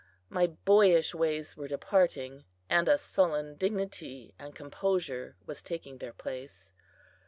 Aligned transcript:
My 0.29 0.47
boyish 0.47 1.13
ways 1.13 1.55
were 1.55 1.67
departing, 1.67 2.43
and 2.71 2.89
a 2.89 2.97
sullen 2.97 3.53
dignity 3.55 4.33
and 4.39 4.55
composure 4.55 5.35
was 5.45 5.61
taking 5.61 5.99
their 5.99 6.11
place. 6.11 6.73